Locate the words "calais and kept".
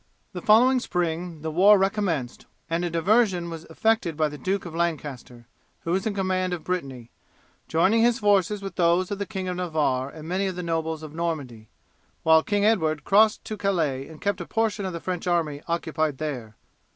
13.57-14.41